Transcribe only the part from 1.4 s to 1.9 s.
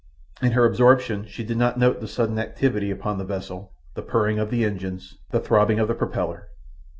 did not